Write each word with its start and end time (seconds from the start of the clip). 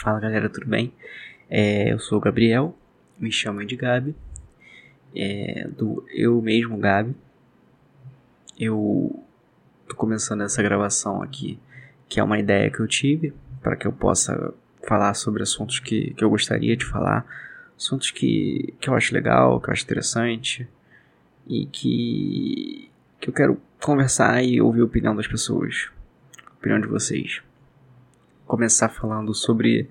Fala 0.00 0.20
galera, 0.20 0.48
tudo 0.48 0.68
bem? 0.68 0.92
É, 1.50 1.92
eu 1.92 1.98
sou 1.98 2.18
o 2.18 2.20
Gabriel, 2.20 2.72
me 3.18 3.32
chamam 3.32 3.66
de 3.66 3.74
Gabi, 3.74 4.14
é, 5.12 5.66
do 5.76 6.06
Eu 6.14 6.40
Mesmo 6.40 6.78
Gabi. 6.78 7.16
Eu 8.56 9.24
tô 9.88 9.96
começando 9.96 10.42
essa 10.42 10.62
gravação 10.62 11.20
aqui, 11.20 11.58
que 12.08 12.20
é 12.20 12.22
uma 12.22 12.38
ideia 12.38 12.70
que 12.70 12.78
eu 12.78 12.86
tive 12.86 13.34
para 13.60 13.74
que 13.74 13.88
eu 13.88 13.92
possa 13.92 14.54
falar 14.86 15.14
sobre 15.14 15.42
assuntos 15.42 15.80
que, 15.80 16.14
que 16.14 16.22
eu 16.22 16.30
gostaria 16.30 16.76
de 16.76 16.84
falar, 16.84 17.26
assuntos 17.76 18.12
que, 18.12 18.72
que 18.80 18.88
eu 18.88 18.94
acho 18.94 19.12
legal, 19.12 19.60
que 19.60 19.68
eu 19.68 19.72
acho 19.72 19.82
interessante 19.82 20.68
e 21.44 21.66
que, 21.66 22.88
que 23.20 23.28
eu 23.28 23.34
quero 23.34 23.60
conversar 23.82 24.44
e 24.44 24.60
ouvir 24.60 24.82
a 24.82 24.84
opinião 24.84 25.16
das 25.16 25.26
pessoas, 25.26 25.90
a 26.46 26.52
opinião 26.52 26.80
de 26.80 26.86
vocês. 26.86 27.42
Começar 28.48 28.88
falando 28.88 29.34
sobre 29.34 29.90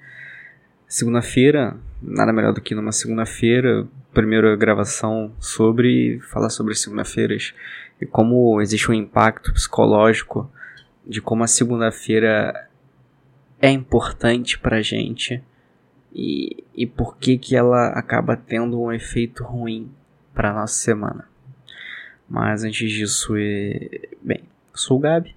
segunda-feira, 0.88 1.78
nada 2.02 2.34
melhor 2.34 2.52
do 2.54 2.60
que 2.60 2.74
numa 2.74 2.92
segunda-feira, 2.92 3.88
primeira 4.12 4.56
gravação 4.56 5.32
sobre 5.40 6.20
falar 6.22 6.50
sobre 6.50 6.74
segunda-feiras 6.74 7.54
e 8.02 8.06
como 8.08 8.60
existe 8.60 8.90
um 8.90 8.96
impacto 8.96 9.54
psicológico 9.54 10.52
de 11.06 11.22
como 11.22 11.44
a 11.44 11.48
segunda-feira 11.48 12.68
é 13.62 13.70
importante 13.70 14.58
pra 14.58 14.82
gente 14.82 15.40
e, 16.12 16.64
e 16.76 16.88
por 16.88 17.16
que 17.18 17.38
que 17.38 17.56
ela 17.56 17.90
acaba 17.90 18.36
tendo 18.36 18.82
um 18.82 18.92
efeito 18.92 19.44
ruim 19.44 19.92
para 20.34 20.52
nossa 20.52 20.74
semana. 20.74 21.30
Mas 22.28 22.64
antes 22.64 22.92
disso, 22.92 23.34
bem, 24.20 24.42
sou 24.74 24.98
o 24.98 25.00
Gabi, 25.00 25.37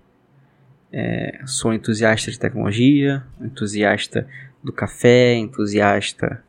é, 0.93 1.41
sou 1.47 1.73
entusiasta 1.73 2.30
de 2.30 2.39
tecnologia, 2.39 3.25
entusiasta 3.41 4.27
do 4.62 4.73
café, 4.73 5.35
entusiasta 5.35 6.43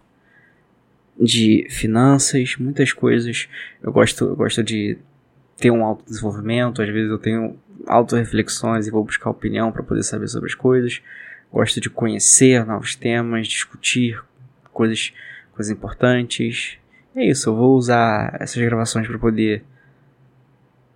de 1.19 1.67
finanças, 1.69 2.55
muitas 2.57 2.93
coisas. 2.93 3.47
Eu 3.81 3.91
gosto, 3.91 4.25
eu 4.25 4.35
gosto 4.35 4.63
de 4.63 4.97
ter 5.57 5.71
um 5.71 5.85
autodesenvolvimento, 5.85 6.81
às 6.81 6.89
vezes 6.89 7.09
eu 7.09 7.19
tenho 7.19 7.57
auto-reflexões 7.87 8.87
e 8.87 8.91
vou 8.91 9.03
buscar 9.03 9.29
opinião 9.29 9.71
para 9.71 9.83
poder 9.83 10.03
saber 10.03 10.27
sobre 10.27 10.49
as 10.49 10.55
coisas. 10.55 11.01
Gosto 11.51 11.79
de 11.79 11.89
conhecer 11.89 12.65
novos 12.65 12.95
temas, 12.95 13.47
discutir 13.47 14.21
coisas, 14.71 15.13
coisas 15.53 15.71
importantes. 15.71 16.77
É 17.15 17.25
isso, 17.25 17.49
eu 17.49 17.55
vou 17.55 17.75
usar 17.75 18.37
essas 18.39 18.61
gravações 18.63 19.07
para 19.07 19.19
poder 19.19 19.63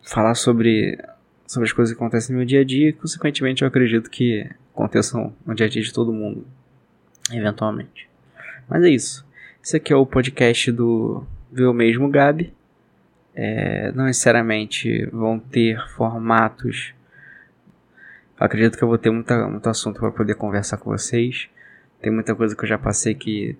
falar 0.01 0.35
sobre, 0.35 0.97
sobre 1.47 1.67
as 1.67 1.73
coisas 1.73 1.93
que 1.93 2.01
acontecem 2.01 2.33
no 2.33 2.39
meu 2.39 2.45
dia 2.45 2.61
a 2.61 2.63
dia 2.63 2.89
e, 2.89 2.93
consequentemente, 2.93 3.61
eu 3.61 3.67
acredito 3.67 4.09
que 4.09 4.49
aconteçam 4.73 5.33
no 5.45 5.53
dia 5.53 5.65
a 5.65 5.69
dia 5.69 5.81
de 5.81 5.93
todo 5.93 6.11
mundo, 6.11 6.45
eventualmente. 7.31 8.09
Mas 8.67 8.83
é 8.83 8.89
isso. 8.89 9.25
Esse 9.63 9.77
aqui 9.77 9.93
é 9.93 9.95
o 9.95 10.05
podcast 10.05 10.71
do 10.71 11.25
Eu 11.55 11.73
Mesmo 11.73 12.09
Gabi. 12.09 12.53
É, 13.33 13.91
não 13.91 14.05
necessariamente 14.05 15.05
vão 15.07 15.39
ter 15.39 15.77
formatos. 15.89 16.93
Eu 18.39 18.45
acredito 18.45 18.77
que 18.77 18.83
eu 18.83 18.87
vou 18.87 18.97
ter 18.97 19.09
muita, 19.09 19.47
muito 19.47 19.67
assunto 19.69 19.99
para 19.99 20.11
poder 20.11 20.35
conversar 20.35 20.77
com 20.77 20.89
vocês. 20.89 21.49
Tem 22.01 22.11
muita 22.11 22.35
coisa 22.35 22.55
que 22.55 22.63
eu 22.63 22.67
já 22.67 22.77
passei 22.77 23.13
que 23.13 23.57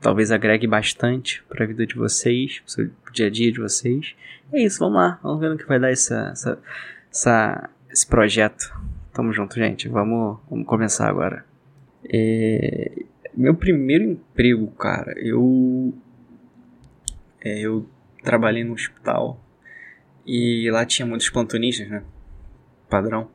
talvez 0.00 0.30
agregue 0.32 0.66
bastante 0.66 1.44
para 1.48 1.64
a 1.64 1.66
vida 1.66 1.86
de 1.86 1.94
vocês, 1.94 2.62
para 2.74 2.84
o 2.84 3.12
dia 3.12 3.26
a 3.26 3.30
dia 3.30 3.52
de 3.52 3.60
vocês. 3.60 4.14
É 4.52 4.62
isso, 4.62 4.78
vamos 4.78 4.96
lá, 4.96 5.20
vamos 5.22 5.40
ver 5.40 5.50
no 5.50 5.58
que 5.58 5.66
vai 5.66 5.78
dar 5.78 5.90
essa, 5.90 6.30
essa, 6.32 6.58
essa 7.10 7.70
esse 7.90 8.06
projeto. 8.06 8.72
Tamo 9.12 9.32
junto, 9.32 9.56
gente. 9.56 9.88
Vamos, 9.88 10.38
vamos 10.48 10.66
começar 10.66 11.08
agora. 11.08 11.44
É, 12.08 13.04
meu 13.34 13.54
primeiro 13.54 14.04
emprego, 14.04 14.68
cara, 14.72 15.12
eu 15.18 15.92
é, 17.40 17.60
eu 17.60 17.86
trabalhei 18.22 18.64
no 18.64 18.74
hospital 18.74 19.40
e 20.26 20.70
lá 20.70 20.84
tinha 20.84 21.06
muitos 21.06 21.28
plantonistas, 21.30 21.88
né? 21.88 22.02
Padrão. 22.88 23.28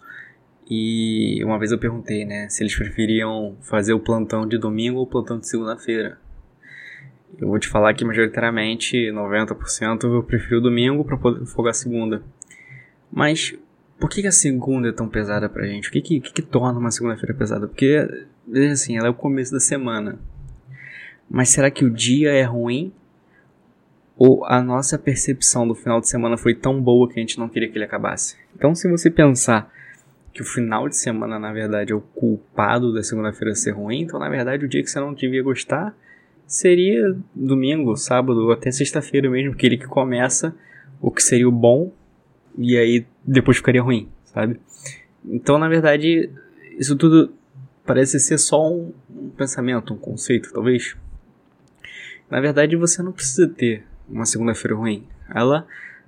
E 0.70 1.44
uma 1.44 1.60
vez 1.60 1.72
eu 1.72 1.78
perguntei, 1.78 2.26
né, 2.26 2.50
se 2.50 2.64
eles 2.64 2.76
preferiam 2.76 3.56
fazer 3.62 3.94
o 3.94 4.00
plantão 4.00 4.48
de 4.48 4.58
domingo 4.58 4.98
ou 4.98 5.04
o 5.04 5.08
plantão 5.08 5.40
de 5.40 5.48
segunda-feira. 5.48 6.18
Eu 7.38 7.50
vou 7.50 7.60
te 7.60 7.68
falar 7.68 7.94
que 7.94 8.06
majoritariamente 8.06 9.12
90% 9.12 10.04
eu 10.04 10.24
prefiro 10.24 10.58
o 10.58 10.62
domingo 10.62 11.04
para 11.04 11.18
poder 11.18 11.46
folgar 11.46 11.74
segunda. 11.76 12.24
Mas 13.12 13.54
por 14.00 14.10
que, 14.10 14.26
a 14.28 14.32
segunda 14.32 14.90
é 14.90 14.92
tão 14.92 15.08
pesada 15.08 15.48
pra 15.48 15.66
gente? 15.66 15.90
O 15.90 15.92
que 15.92 16.02
que, 16.02 16.20
que, 16.20 16.34
que 16.34 16.42
torna 16.42 16.80
uma 16.80 16.92
segunda-feira 16.92 17.34
pesada? 17.34 17.68
Porque, 17.68 18.08
assim, 18.72 18.98
ela 18.98 19.08
é 19.08 19.10
o 19.10 19.14
começo 19.14 19.52
da 19.52 19.60
semana. 19.60 20.20
Mas 21.30 21.50
será 21.50 21.72
que 21.72 21.86
o 21.86 21.90
dia 21.90 22.32
é 22.32 22.44
ruim? 22.44 22.94
Ou 24.18 24.46
a 24.46 24.62
nossa 24.62 24.98
percepção 24.98 25.68
do 25.68 25.76
final 25.76 26.00
de 26.00 26.08
semana 26.08 26.38
foi 26.38 26.54
tão 26.54 26.82
boa 26.82 27.08
que 27.08 27.20
a 27.20 27.22
gente 27.22 27.40
não 27.40 27.50
queria 27.50 27.70
que 27.70 27.78
ele 27.78 27.86
acabasse? 27.86 28.38
Então, 28.56 28.76
se 28.76 28.90
você 28.90 29.10
pensar 29.10 29.72
que 30.34 30.42
o 30.42 30.46
final 30.46 30.90
de 30.90 30.98
semana, 30.98 31.40
na 31.40 31.54
verdade, 31.54 31.94
é 31.94 31.96
o 31.96 32.02
culpado 32.02 32.94
da 32.94 33.02
segunda-feira 33.02 33.56
ser 33.56 33.72
ruim, 33.72 34.02
então, 34.02 34.20
na 34.20 34.30
verdade, 34.30 34.66
o 34.66 34.68
dia 34.68 34.84
que 34.84 34.90
você 34.90 35.00
não 35.00 35.14
devia 35.14 35.42
gostar 35.42 35.96
seria 36.46 37.16
domingo, 37.34 37.96
sábado 37.96 38.46
ou 38.46 38.52
até 38.52 38.72
sexta-feira 38.72 39.30
mesmo, 39.30 39.54
aquele 39.54 39.78
que 39.78 39.88
começa 39.88 40.54
o 41.02 41.10
que 41.10 41.24
seria 41.24 41.48
o 41.48 41.52
bom 41.52 41.92
e 42.58 42.78
aí 42.78 43.06
depois 43.24 43.58
ficaria 43.58 43.82
ruim, 43.82 44.10
sabe? 44.26 44.60
Então, 45.24 45.58
na 45.58 45.68
verdade, 45.68 46.30
isso 46.78 46.96
tudo 46.96 47.34
parece 47.86 48.20
ser 48.20 48.38
só 48.38 48.72
um, 48.72 48.94
um 49.10 49.30
pensamento, 49.30 49.94
um 49.94 49.98
conceito, 49.98 50.52
talvez. 50.52 50.96
Na 52.30 52.40
verdade, 52.42 52.76
você 52.76 53.04
não 53.04 53.12
precisa 53.12 53.48
ter 53.48 53.84
uma 54.10 54.26
segunda-feira 54.26 54.76
ruim. 54.76 55.08
Ela, 55.34 55.68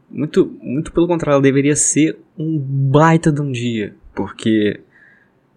muito, 0.09 0.45
muito 0.61 0.91
pelo 0.91 1.07
contrário, 1.07 1.35
ela 1.35 1.41
deveria 1.41 1.75
ser 1.75 2.17
um 2.37 2.57
baita 2.57 3.31
de 3.31 3.41
um 3.41 3.51
dia, 3.51 3.95
porque 4.15 4.79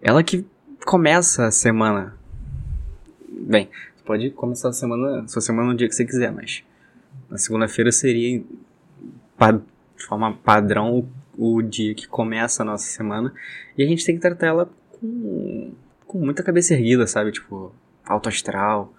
ela 0.01 0.23
que 0.23 0.45
começa 0.85 1.45
a 1.45 1.51
semana. 1.51 2.15
Bem, 3.27 3.69
pode 4.05 4.29
começar 4.31 4.69
a 4.69 4.73
semana, 4.73 5.27
sua 5.27 5.41
semana 5.41 5.69
no 5.71 5.77
dia 5.77 5.87
que 5.87 5.95
você 5.95 6.05
quiser, 6.05 6.31
mas 6.31 6.63
na 7.29 7.37
segunda-feira 7.37 7.91
seria 7.91 8.43
de 10.01 10.07
forma 10.07 10.33
padrão 10.33 11.07
o, 11.37 11.55
o, 11.55 11.61
dia 11.61 11.93
que 11.93 12.07
começa 12.07 12.63
a 12.63 12.65
nossa 12.65 12.85
semana 12.85 13.33
e 13.77 13.83
a 13.83 13.87
gente 13.87 14.05
tem 14.05 14.15
que 14.15 14.21
tratar 14.21 14.47
ela 14.47 14.69
com, 14.91 15.73
com 16.05 16.19
muita 16.19 16.43
cabeça 16.43 16.73
erguida, 16.73 17.07
sabe? 17.07 17.31
Tipo, 17.31 17.73
alto 18.05 18.29
astral, 18.29 18.93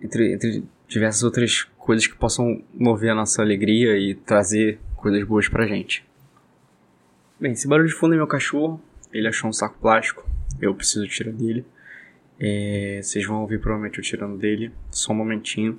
entre, 0.00 0.34
entre 0.34 0.64
diversas 0.86 1.22
outras 1.22 1.64
coisas 1.78 2.06
que 2.06 2.14
possam 2.14 2.62
mover 2.74 3.10
a 3.10 3.14
nossa 3.14 3.42
alegria 3.42 3.96
e 3.96 4.14
trazer 4.14 4.78
coisas 4.96 5.22
boas 5.24 5.48
pra 5.48 5.66
gente. 5.66 6.04
Bem, 7.38 7.52
esse 7.52 7.66
barulho 7.66 7.88
de 7.88 7.94
fundo 7.94 8.14
é 8.14 8.16
meu 8.16 8.26
cachorro, 8.26 8.80
ele 9.12 9.26
achou 9.26 9.48
um 9.48 9.52
saco 9.52 9.78
plástico, 9.80 10.28
eu 10.60 10.74
preciso 10.74 11.06
tirar 11.08 11.32
dele. 11.32 11.64
É, 12.38 13.00
vocês 13.02 13.26
vão 13.26 13.42
ouvir 13.42 13.60
provavelmente 13.60 13.98
eu 13.98 14.04
tirando 14.04 14.38
dele. 14.38 14.72
Só 14.90 15.12
um 15.12 15.16
momentinho. 15.16 15.78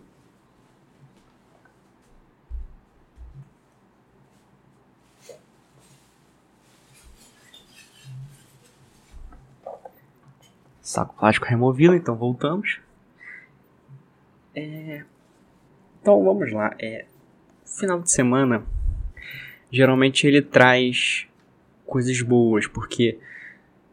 Saco 10.91 11.15
plástico 11.17 11.45
removido, 11.45 11.95
então 11.95 12.15
voltamos. 12.15 12.79
É, 14.53 15.03
então 16.01 16.23
vamos 16.23 16.51
lá. 16.51 16.75
É, 16.79 17.05
final 17.65 18.01
de 18.01 18.11
semana 18.11 18.63
geralmente 19.71 20.27
ele 20.27 20.41
traz 20.41 21.27
coisas 21.85 22.21
boas, 22.21 22.67
porque 22.67 23.17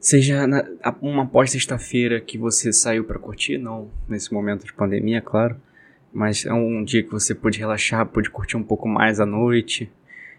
Seja 0.00 0.46
na, 0.46 0.64
uma 1.02 1.26
pós-sexta-feira 1.26 2.20
que 2.20 2.38
você 2.38 2.72
saiu 2.72 3.02
para 3.02 3.18
curtir, 3.18 3.58
não 3.58 3.90
nesse 4.08 4.32
momento 4.32 4.64
de 4.64 4.72
pandemia, 4.72 5.20
claro, 5.20 5.56
mas 6.12 6.46
é 6.46 6.52
um 6.52 6.84
dia 6.84 7.02
que 7.02 7.10
você 7.10 7.34
pôde 7.34 7.58
relaxar, 7.58 8.06
pôde 8.06 8.30
curtir 8.30 8.56
um 8.56 8.62
pouco 8.62 8.88
mais 8.88 9.18
à 9.18 9.26
noite. 9.26 9.90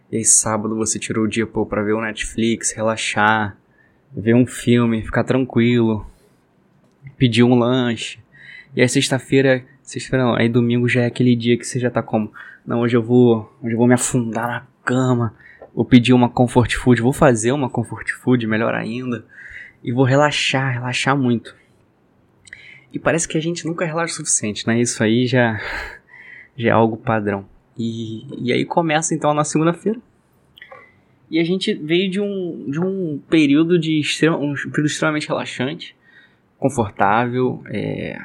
E 0.10 0.16
aí 0.16 0.24
sábado 0.24 0.78
você 0.78 0.98
tirou 0.98 1.26
o 1.26 1.28
dia 1.28 1.46
para 1.46 1.84
ver 1.84 1.92
o 1.92 2.02
Netflix, 2.02 2.72
relaxar, 2.72 3.58
ver 4.16 4.34
um 4.34 4.46
filme, 4.46 5.04
ficar 5.04 5.26
tranquilo, 5.26 6.09
pedir 7.20 7.44
um 7.44 7.54
lanche. 7.54 8.18
E 8.76 8.82
aí 8.82 8.90
sexta-feira, 8.90 9.64
sexta-feira 9.84 10.26
não, 10.26 10.36
aí 10.36 10.50
domingo 10.50 10.90
já 10.90 11.02
é 11.02 11.06
aquele 11.06 11.36
dia 11.36 11.58
que 11.58 11.68
você 11.68 11.80
já 11.80 11.92
tá 11.92 12.02
como, 12.02 12.32
não, 12.66 12.80
hoje 12.80 12.98
eu 12.98 13.04
vou, 13.04 13.56
hoje 13.62 13.74
eu 13.74 13.78
vou 13.78 13.88
me 13.88 13.94
afundar 13.94 14.48
na 14.48 14.68
cama, 14.84 15.36
vou 15.76 15.86
pedir 15.86 16.14
uma 16.14 16.30
comfort 16.30 16.74
food, 16.76 17.02
vou 17.02 17.14
fazer 17.14 17.52
uma 17.52 17.70
comfort 17.70 18.10
food, 18.12 18.48
melhor 18.48 18.74
ainda 18.74 19.24
e 19.84 19.92
vou 19.92 20.06
relaxar, 20.06 20.74
relaxar 20.74 21.18
muito. 21.18 21.56
E 22.94 23.00
parece 23.00 23.28
que 23.28 23.38
a 23.38 23.42
gente 23.42 23.66
nunca 23.66 23.86
relaxa 23.86 24.14
o 24.14 24.18
suficiente, 24.18 24.68
né? 24.68 24.80
Isso 24.80 25.04
aí 25.04 25.28
já, 25.28 25.60
já 26.58 26.70
é 26.70 26.72
algo 26.72 26.98
padrão. 26.98 27.46
E, 27.78 28.26
e 28.38 28.52
aí 28.52 28.66
começa 28.66 29.14
então 29.14 29.34
na 29.34 29.44
segunda-feira. 29.44 30.00
E 31.30 31.40
a 31.40 31.44
gente 31.44 31.74
veio 31.74 32.10
de 32.10 32.20
um, 32.20 32.66
de 32.70 32.80
um 32.80 33.22
período 33.30 33.78
de 33.78 34.00
extrema, 34.00 34.38
um 34.38 34.54
período 34.56 34.88
extremamente 34.88 35.28
relaxante. 35.28 35.96
Confortável, 36.60 37.64
é, 37.68 38.20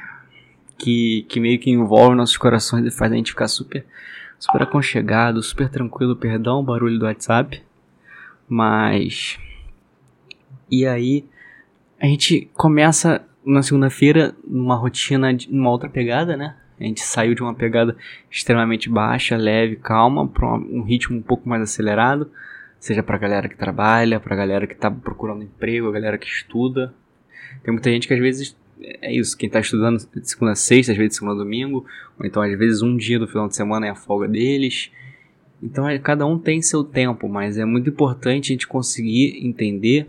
que, 0.77 1.25
que 1.29 1.39
meio 1.39 1.57
que 1.57 1.71
envolve 1.71 2.15
nossos 2.15 2.37
corações 2.37 2.85
e 2.85 2.91
faz 2.91 3.11
a 3.11 3.15
gente 3.15 3.31
ficar 3.31 3.47
super, 3.47 3.85
super 4.37 4.63
aconchegado, 4.63 5.41
super 5.41 5.69
tranquilo. 5.69 6.15
Perdão 6.15 6.59
o 6.59 6.63
barulho 6.63 6.99
do 6.99 7.05
WhatsApp. 7.05 7.63
Mas. 8.47 9.39
E 10.69 10.85
aí, 10.85 11.25
a 11.99 12.05
gente 12.05 12.49
começa 12.53 13.25
na 13.45 13.61
segunda-feira 13.61 14.35
numa 14.45 14.75
rotina, 14.75 15.29
numa 15.49 15.69
outra 15.69 15.89
pegada, 15.89 16.35
né? 16.35 16.55
A 16.79 16.83
gente 16.83 17.01
saiu 17.01 17.33
de 17.33 17.41
uma 17.41 17.53
pegada 17.53 17.95
extremamente 18.29 18.89
baixa, 18.89 19.37
leve, 19.37 19.77
calma, 19.77 20.27
para 20.27 20.45
um 20.55 20.81
ritmo 20.81 21.17
um 21.17 21.21
pouco 21.21 21.47
mais 21.47 21.61
acelerado, 21.61 22.29
seja 22.79 23.01
para 23.01 23.15
a 23.15 23.19
galera 23.19 23.47
que 23.47 23.55
trabalha, 23.55 24.19
para 24.19 24.33
a 24.33 24.37
galera 24.37 24.67
que 24.67 24.73
está 24.73 24.91
procurando 24.91 25.43
emprego, 25.43 25.87
a 25.87 25.91
galera 25.91 26.17
que 26.17 26.27
estuda. 26.27 26.93
Tem 27.63 27.73
muita 27.73 27.89
gente 27.89 28.07
que 28.07 28.13
às 28.13 28.19
vezes 28.19 28.55
é 28.79 29.13
isso, 29.13 29.37
quem 29.37 29.47
está 29.47 29.59
estudando 29.59 29.97
de 29.97 30.29
segunda 30.29 30.51
a 30.51 30.55
sexta, 30.55 30.91
às 30.91 30.97
vezes 30.97 31.11
de 31.11 31.15
segunda 31.15 31.33
a 31.33 31.43
domingo, 31.43 31.85
ou 32.19 32.25
então 32.25 32.41
às 32.41 32.57
vezes 32.57 32.81
um 32.81 32.95
dia 32.95 33.17
do 33.17 33.27
final 33.27 33.47
de 33.47 33.55
semana 33.55 33.87
é 33.87 33.89
a 33.89 33.95
folga 33.95 34.27
deles. 34.27 34.91
Então 35.61 35.87
é, 35.87 35.97
cada 35.97 36.25
um 36.25 36.37
tem 36.37 36.61
seu 36.61 36.83
tempo, 36.83 37.27
mas 37.29 37.57
é 37.57 37.65
muito 37.65 37.89
importante 37.89 38.51
a 38.51 38.53
gente 38.53 38.67
conseguir 38.67 39.45
entender 39.45 40.07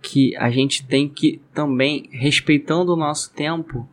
que 0.00 0.36
a 0.36 0.50
gente 0.50 0.86
tem 0.86 1.08
que 1.08 1.40
também, 1.52 2.08
respeitando 2.12 2.92
o 2.92 2.96
nosso 2.96 3.32
tempo, 3.32 3.88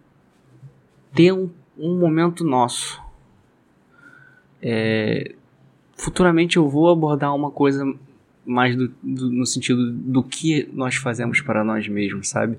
ter 1.13 1.31
um, 1.31 1.49
um 1.77 1.97
momento 1.97 2.43
nosso. 2.43 3.01
É, 4.61 5.33
futuramente 5.95 6.57
eu 6.57 6.69
vou 6.69 6.89
abordar 6.89 7.35
uma 7.35 7.49
coisa 7.49 7.83
mais 8.45 8.75
do, 8.75 8.89
do, 9.01 9.31
no 9.31 9.45
sentido 9.45 9.91
do 9.91 10.23
que 10.23 10.69
nós 10.73 10.95
fazemos 10.95 11.41
para 11.41 11.63
nós 11.63 11.87
mesmos, 11.87 12.29
sabe? 12.29 12.57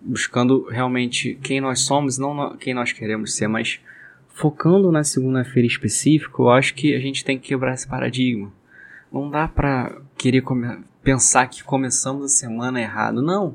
Buscando 0.00 0.64
realmente 0.68 1.38
quem 1.42 1.60
nós 1.60 1.80
somos, 1.80 2.18
não 2.18 2.56
quem 2.56 2.74
nós 2.74 2.92
queremos 2.92 3.34
ser, 3.34 3.48
mas 3.48 3.80
focando 4.28 4.90
na 4.90 5.04
segunda-feira 5.04 5.66
específico, 5.66 6.44
eu 6.44 6.50
acho 6.50 6.74
que 6.74 6.94
a 6.94 7.00
gente 7.00 7.24
tem 7.24 7.38
que 7.38 7.48
quebrar 7.48 7.74
esse 7.74 7.86
paradigma. 7.86 8.52
Não 9.12 9.30
dá 9.30 9.46
pra 9.46 10.00
querer 10.16 10.42
pensar 11.02 11.46
que 11.46 11.62
começamos 11.62 12.24
a 12.24 12.28
semana 12.28 12.80
errado. 12.80 13.20
Não. 13.20 13.54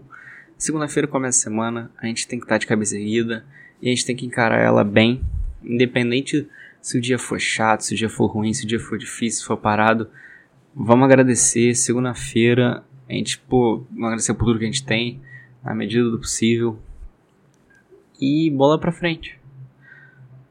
Segunda-feira 0.58 1.08
começa 1.08 1.40
a 1.40 1.44
semana, 1.44 1.92
a 1.98 2.06
gente 2.08 2.28
tem 2.28 2.40
que 2.40 2.46
estar 2.46 2.58
de 2.58 2.68
cabeça 2.68 2.96
erguida 2.96 3.46
e 3.82 3.88
a 3.88 3.90
gente 3.90 4.06
tem 4.06 4.16
que 4.16 4.26
encarar 4.26 4.60
ela 4.60 4.84
bem, 4.84 5.22
independente 5.64 6.48
se 6.82 6.98
o 6.98 7.02
dia 7.02 7.20
for 7.20 7.40
chato, 7.40 7.82
se 7.82 7.94
o 7.94 7.98
dia 7.98 8.10
for 8.10 8.28
ruim, 8.28 8.54
se 8.54 8.66
o 8.66 8.68
dia 8.68 8.80
for 8.80 8.98
difícil, 8.98 9.42
se 9.42 9.46
for 9.46 9.58
parado. 9.58 10.10
Vamos 10.80 11.06
agradecer. 11.06 11.74
Segunda-feira, 11.74 12.84
a 13.10 13.14
gente, 13.14 13.40
pô, 13.40 13.84
vamos 13.90 14.06
agradecer 14.06 14.36
por 14.36 14.46
tudo 14.46 14.60
que 14.60 14.66
a 14.66 14.68
gente 14.68 14.86
tem, 14.86 15.20
na 15.64 15.74
medida 15.74 16.08
do 16.08 16.20
possível. 16.20 16.78
E 18.22 18.52
bola 18.52 18.80
pra 18.80 18.92
frente. 18.92 19.40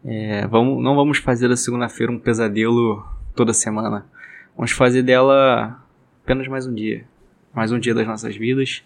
É, 0.04 0.44
vamos, 0.48 0.82
não 0.82 0.96
vamos 0.96 1.18
fazer 1.18 1.48
da 1.48 1.56
segunda-feira 1.56 2.10
um 2.10 2.18
pesadelo 2.18 3.06
toda 3.36 3.52
semana. 3.52 4.04
Vamos 4.56 4.72
fazer 4.72 5.04
dela 5.04 5.80
apenas 6.24 6.48
mais 6.48 6.66
um 6.66 6.74
dia. 6.74 7.04
Mais 7.54 7.70
um 7.70 7.78
dia 7.78 7.94
das 7.94 8.06
nossas 8.08 8.34
vidas. 8.34 8.82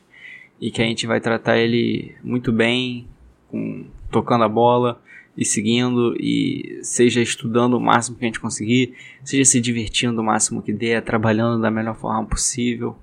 E 0.61 0.71
que 0.71 0.83
a 0.83 0.85
gente 0.85 1.07
vai 1.07 1.23
tratar 1.23 1.57
ele 1.57 2.15
muito 2.23 2.53
bem, 2.53 3.09
com, 3.49 3.87
tocando 4.11 4.45
a 4.45 4.49
bola 4.49 5.01
e 5.37 5.45
seguindo. 5.45 6.15
E 6.19 6.81
seja 6.83 7.21
estudando 7.21 7.75
o 7.75 7.81
máximo 7.81 8.17
que 8.17 8.25
a 8.25 8.29
gente 8.29 8.41
conseguir, 8.41 8.95
seja 9.25 9.45
se 9.45 9.61
divertindo 9.61 10.21
o 10.21 10.25
máximo 10.25 10.63
que 10.63 10.73
der, 10.73 11.03
trabalhando 11.03 11.61
da 11.61 11.71
melhor 11.71 11.97
forma 11.97 12.25
possível. 12.27 12.97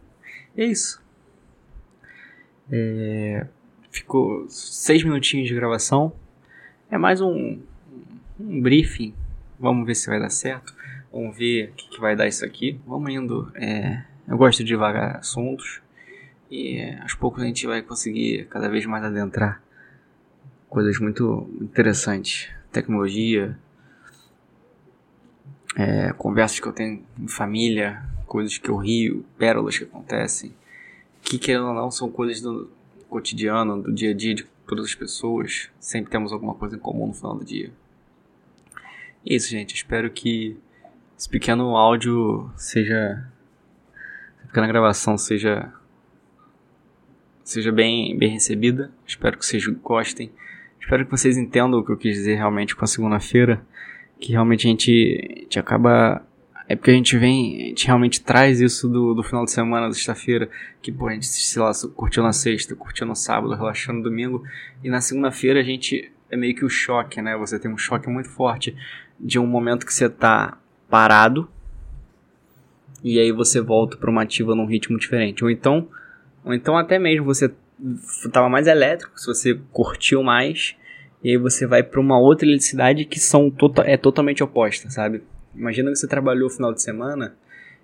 E 0.56 0.62
é 0.62 0.66
isso. 0.66 1.02
É, 2.72 3.48
ficou 3.92 4.46
seis 4.50 5.04
minutinhos 5.04 5.48
de 5.48 5.56
gravação. 5.56 6.14
É 6.90 6.98
mais 6.98 7.22
um, 7.22 7.60
um 8.40 8.62
briefing. 8.62 9.14
Vamos 9.60 9.86
ver 9.86 9.96
se 9.96 10.08
vai 10.08 10.20
dar 10.20 10.30
certo. 10.30 10.76
Vamos 11.12 11.36
ver 11.38 11.70
o 11.70 11.74
que, 11.74 11.90
que 11.90 12.00
vai 12.00 12.16
dar 12.16 12.28
isso 12.28 12.46
aqui. 12.46 12.80
Vamos 12.86 13.12
indo. 13.12 13.52
É, 13.56 14.04
eu 14.28 14.38
gosto 14.38 14.60
de 14.60 14.66
devagar 14.66 15.18
assuntos. 15.18 15.82
E 16.50 16.78
é, 16.78 17.02
aos 17.02 17.14
poucos 17.14 17.44
a 17.44 17.46
gente 17.46 17.66
vai 17.66 17.82
conseguir 17.82 18.46
cada 18.50 18.70
vez 18.70 18.86
mais 18.86 19.04
adentrar 19.04 19.62
coisas 20.70 21.00
muito 21.00 21.50
interessantes. 21.62 22.50
Tecnologia, 22.72 23.58
é, 25.76 26.12
conversas 26.14 26.60
que 26.60 26.68
eu 26.68 26.74
tenho 26.74 27.04
em 27.20 27.28
família, 27.28 28.04
coisas 28.26 28.58
que 28.58 28.70
eu 28.70 28.78
rio, 28.78 29.26
pérolas 29.38 29.78
que 29.78 29.84
acontecem. 29.84 30.54
Que 31.22 31.38
querendo 31.38 31.68
ou 31.68 31.74
não 31.74 31.92
são 31.92 32.10
coisas 32.10 32.42
do 32.42 32.70
cotidiano, 33.10 33.82
do 33.82 33.92
dia 33.92 34.12
a 34.12 34.14
dia 34.14 34.36
de 34.36 34.44
todas 34.68 34.86
as 34.86 34.96
pessoas. 34.96 35.70
Sempre 35.80 36.12
temos 36.12 36.32
alguma 36.32 36.54
coisa 36.54 36.76
em 36.76 36.80
comum 36.80 37.08
no 37.08 37.14
final 37.14 37.36
do 37.38 37.46
dia. 37.46 37.72
E 39.26 39.34
é 39.34 39.36
isso, 39.36 39.50
gente. 39.50 39.76
Espero 39.76 40.10
que 40.10 40.58
esse 41.18 41.28
pequeno 41.28 41.76
áudio 41.76 42.52
seja. 42.56 43.26
Essa 44.38 44.48
pequena 44.48 44.68
gravação 44.68 45.18
seja. 45.18 45.74
Seja 47.44 47.72
bem, 47.72 48.18
bem 48.18 48.30
recebida. 48.30 48.92
Espero 49.06 49.38
que 49.38 49.46
vocês 49.46 49.66
gostem. 49.68 50.32
Espero 50.88 51.04
que 51.04 51.12
vocês 51.12 51.36
entendam 51.36 51.82
o 51.82 51.84
que 51.84 51.92
eu 51.92 51.98
quis 51.98 52.16
dizer 52.16 52.36
realmente 52.36 52.74
com 52.74 52.86
a 52.86 52.88
segunda-feira. 52.88 53.62
Que 54.22 54.32
realmente 54.32 54.66
a 54.66 54.70
gente, 54.70 55.36
a 55.36 55.40
gente 55.42 55.60
acaba 55.60 56.26
é 56.66 56.78
porque 56.78 56.92
a 56.92 56.94
gente 56.94 57.18
vem, 57.18 57.58
a 57.58 57.66
gente 57.68 57.86
realmente 57.88 58.22
traz 58.22 58.62
isso 58.62 58.88
do, 58.88 59.14
do 59.14 59.22
final 59.22 59.44
de 59.44 59.52
semana, 59.52 59.88
da 59.88 59.94
sexta-feira, 59.94 60.50
que 60.82 60.90
pô, 60.90 61.10
a 61.10 61.14
gente, 61.14 61.26
sei 61.26 61.62
lá, 61.62 61.72
curtiu 61.94 62.24
na 62.24 62.32
sexta, 62.32 62.74
curtiu 62.74 63.06
no 63.06 63.18
sábado, 63.18 63.54
relaxando 63.54 63.98
no 63.98 64.04
domingo, 64.06 64.46
e 64.82 64.90
na 64.90 65.02
segunda-feira 65.02 65.60
a 65.60 65.64
gente 65.64 66.10
é 66.32 66.38
meio 66.38 66.56
que 66.56 66.64
o 66.64 66.70
choque, 66.70 67.22
né? 67.22 67.36
Você 67.36 67.60
tem 67.60 67.70
um 67.70 67.78
choque 67.78 68.10
muito 68.10 68.30
forte 68.30 68.74
de 69.20 69.38
um 69.38 69.46
momento 69.46 69.86
que 69.86 69.94
você 69.94 70.10
tá 70.10 70.58
parado 70.90 71.50
e 73.04 73.20
aí 73.20 73.34
você 73.34 73.60
volta 73.60 73.98
para 73.98 74.10
uma 74.10 74.22
ativa 74.22 74.56
num 74.56 74.66
ritmo 74.66 74.98
diferente. 74.98 75.44
Ou 75.44 75.52
então, 75.52 75.90
ou 76.46 76.54
então 76.54 76.78
até 76.78 76.98
mesmo 76.98 77.26
você 77.26 77.52
tava 78.32 78.50
mais 78.50 78.68
elétrico, 78.68 79.20
se 79.20 79.28
você 79.28 79.60
curtiu 79.72 80.24
mais, 80.24 80.76
e 81.24 81.32
aí 81.32 81.38
você 81.38 81.66
vai 81.66 81.84
para 81.84 82.00
uma 82.00 82.20
outra 82.20 82.48
eletricidade 82.48 83.06
que 83.06 83.20
são 83.20 83.50
tota 83.50 83.84
é 83.84 83.98
totalmente 83.98 84.44
oposta, 84.44 84.90
sabe? 84.90 85.24
Imagina 85.56 85.92
que 85.92 85.98
você 85.98 86.08
trabalhou 86.08 86.48
o 86.48 86.52
final 86.52 86.74
de 86.74 86.82
semana 86.82 87.36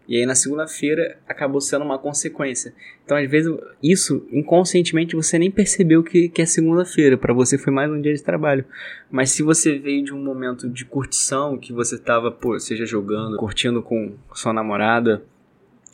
e 0.07 0.17
aí 0.17 0.25
na 0.25 0.35
segunda-feira 0.35 1.17
acabou 1.27 1.61
sendo 1.61 1.85
uma 1.85 1.97
consequência. 1.97 2.73
Então, 3.05 3.17
às 3.17 3.29
vezes, 3.29 3.55
isso 3.81 4.27
inconscientemente 4.31 5.15
você 5.15 5.39
nem 5.39 5.49
percebeu 5.49 6.03
que, 6.03 6.27
que 6.27 6.41
é 6.41 6.45
segunda-feira. 6.45 7.17
Para 7.17 7.33
você 7.33 7.57
foi 7.57 7.71
mais 7.71 7.89
um 7.89 8.01
dia 8.01 8.13
de 8.13 8.21
trabalho. 8.21 8.65
Mas 9.09 9.31
se 9.31 9.41
você 9.41 9.79
veio 9.79 10.03
de 10.03 10.13
um 10.13 10.21
momento 10.21 10.69
de 10.69 10.83
curtição, 10.83 11.57
que 11.57 11.71
você 11.71 11.97
tava, 11.97 12.31
pô, 12.31 12.59
seja 12.59 12.85
jogando, 12.85 13.37
curtindo 13.37 13.81
com 13.81 14.13
sua 14.33 14.51
namorada, 14.51 15.23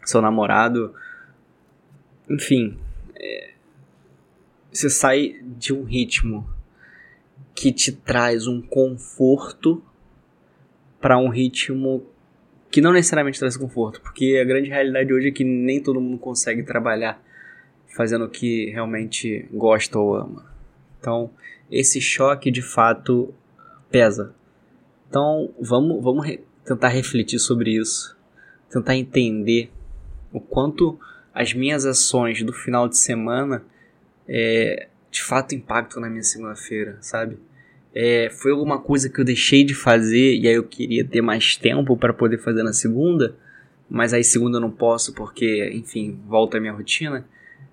seu 0.03 0.21
namorado, 0.21 0.93
enfim, 2.27 2.77
é, 3.15 3.51
você 4.71 4.89
sai 4.89 5.39
de 5.43 5.73
um 5.73 5.83
ritmo 5.83 6.47
que 7.55 7.71
te 7.71 7.91
traz 7.91 8.47
um 8.47 8.61
conforto 8.61 9.83
para 11.01 11.17
um 11.17 11.29
ritmo 11.29 12.05
que 12.71 12.81
não 12.81 12.93
necessariamente 12.93 13.39
traz 13.39 13.57
conforto, 13.57 13.99
porque 14.01 14.39
a 14.41 14.45
grande 14.45 14.69
realidade 14.69 15.11
hoje 15.11 15.29
é 15.29 15.31
que 15.31 15.43
nem 15.43 15.81
todo 15.81 15.99
mundo 15.99 16.17
consegue 16.19 16.63
trabalhar 16.63 17.21
fazendo 17.95 18.25
o 18.25 18.29
que 18.29 18.69
realmente 18.69 19.47
gosta 19.51 19.97
ou 19.97 20.15
ama. 20.15 20.45
Então, 20.99 21.31
esse 21.71 21.99
choque 21.99 22.51
de 22.51 22.61
fato 22.61 23.33
pesa. 23.89 24.35
Então, 25.09 25.51
vamos, 25.59 26.03
vamos 26.03 26.25
re 26.25 26.41
tentar 26.63 26.89
refletir 26.89 27.39
sobre 27.39 27.71
isso, 27.71 28.15
tentar 28.69 28.95
entender 28.95 29.71
o 30.31 30.39
quanto 30.39 30.99
as 31.33 31.53
minhas 31.53 31.85
ações 31.85 32.43
do 32.43 32.53
final 32.53 32.87
de 32.87 32.97
semana 32.97 33.63
é, 34.29 34.87
de 35.11 35.21
fato 35.21 35.53
impactam 35.53 36.01
na 36.01 36.09
minha 36.09 36.23
segunda-feira, 36.23 36.97
sabe? 37.01 37.37
é, 37.93 38.29
foi 38.29 38.51
alguma 38.51 38.79
coisa 38.79 39.09
que 39.09 39.19
eu 39.19 39.25
deixei 39.25 39.63
de 39.63 39.73
fazer 39.73 40.35
e 40.35 40.47
aí 40.47 40.55
eu 40.55 40.63
queria 40.63 41.03
ter 41.03 41.21
mais 41.21 41.55
tempo 41.55 41.97
para 41.97 42.13
poder 42.13 42.37
fazer 42.37 42.63
na 42.63 42.73
segunda, 42.73 43.35
mas 43.89 44.13
aí 44.13 44.23
segunda 44.23 44.57
eu 44.57 44.61
não 44.61 44.71
posso 44.71 45.13
porque, 45.13 45.69
enfim, 45.73 46.19
volta 46.27 46.57
a 46.57 46.61
minha 46.61 46.73
rotina. 46.73 47.25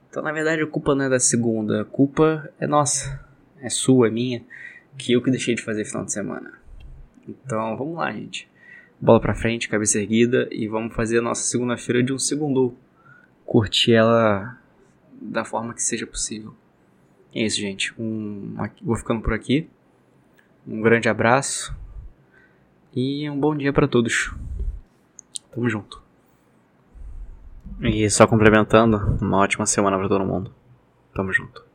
Então, 0.08 0.22
na 0.22 0.32
verdade, 0.32 0.62
a 0.62 0.66
culpa 0.66 0.94
não 0.94 1.04
é 1.04 1.08
da 1.08 1.20
segunda, 1.20 1.82
a 1.82 1.84
culpa 1.84 2.50
é 2.58 2.66
nossa, 2.66 3.22
é 3.60 3.68
sua, 3.68 4.08
é 4.08 4.10
minha, 4.10 4.42
que 4.96 5.12
eu 5.12 5.22
que 5.22 5.30
deixei 5.30 5.54
de 5.54 5.62
fazer 5.62 5.84
final 5.84 6.04
de 6.04 6.12
semana. 6.12 6.54
Então, 7.28 7.76
vamos 7.76 7.96
lá, 7.96 8.10
gente. 8.12 8.48
Bola 8.98 9.20
pra 9.20 9.34
frente, 9.34 9.68
cabeça 9.68 9.98
erguida 9.98 10.48
e 10.50 10.66
vamos 10.66 10.94
fazer 10.94 11.18
a 11.18 11.22
nossa 11.22 11.42
segunda-feira 11.42 12.02
de 12.02 12.14
um 12.14 12.18
segundo. 12.18 12.74
Curtir 13.44 13.92
ela 13.92 14.58
da 15.20 15.44
forma 15.44 15.74
que 15.74 15.82
seja 15.82 16.06
possível. 16.06 16.54
É 17.34 17.42
isso, 17.42 17.56
gente. 17.56 17.94
Um, 17.98 18.54
vou 18.82 18.96
ficando 18.96 19.20
por 19.20 19.32
aqui. 19.32 19.68
Um 20.66 20.80
grande 20.80 21.08
abraço 21.08 21.76
e 22.94 23.28
um 23.28 23.38
bom 23.38 23.54
dia 23.54 23.72
para 23.72 23.86
todos. 23.86 24.34
Tamo 25.52 25.68
junto. 25.68 26.02
E 27.80 28.08
só 28.08 28.26
complementando, 28.26 29.18
uma 29.20 29.38
ótima 29.38 29.66
semana 29.66 29.98
para 29.98 30.08
todo 30.08 30.24
mundo. 30.24 30.54
Tamo 31.14 31.32
junto. 31.32 31.65